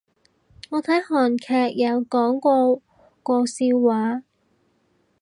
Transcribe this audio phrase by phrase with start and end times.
[0.71, 2.77] 我睇韓劇有講過
[3.21, 4.23] 個笑話